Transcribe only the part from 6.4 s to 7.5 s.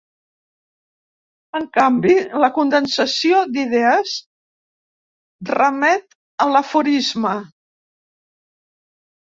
a l'aforisme.